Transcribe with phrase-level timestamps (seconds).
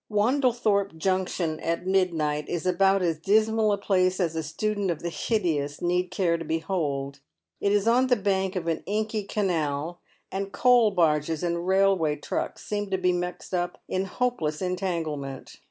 [0.09, 5.11] Wandlethorpe Junction at midnight is about as dismal a place as a student of the
[5.11, 7.19] hideous need care to behold.
[7.59, 10.01] It is on the bank of an inky canal,
[10.31, 15.57] and coal barges and railway trucks seem to be mixed up in hopeless entanglement.